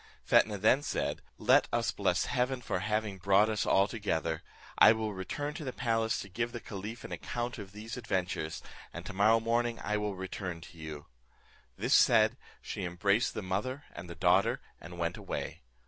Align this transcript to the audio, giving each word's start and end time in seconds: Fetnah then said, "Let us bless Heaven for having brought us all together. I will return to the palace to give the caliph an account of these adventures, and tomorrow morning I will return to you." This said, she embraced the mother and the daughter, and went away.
Fetnah 0.23 0.57
then 0.57 0.81
said, 0.81 1.21
"Let 1.37 1.67
us 1.71 1.91
bless 1.91 2.25
Heaven 2.25 2.63
for 2.63 2.79
having 2.79 3.19
brought 3.19 3.49
us 3.51 3.67
all 3.67 3.87
together. 3.87 4.41
I 4.79 4.93
will 4.93 5.13
return 5.13 5.53
to 5.53 5.63
the 5.63 5.71
palace 5.71 6.19
to 6.21 6.27
give 6.27 6.53
the 6.53 6.59
caliph 6.59 7.03
an 7.03 7.11
account 7.11 7.59
of 7.59 7.71
these 7.71 7.97
adventures, 7.97 8.63
and 8.91 9.05
tomorrow 9.05 9.39
morning 9.39 9.77
I 9.79 9.97
will 9.97 10.15
return 10.15 10.59
to 10.61 10.77
you." 10.79 11.05
This 11.77 11.93
said, 11.93 12.35
she 12.63 12.83
embraced 12.83 13.35
the 13.35 13.43
mother 13.43 13.83
and 13.93 14.09
the 14.09 14.15
daughter, 14.15 14.59
and 14.79 14.97
went 14.97 15.17
away. 15.17 15.61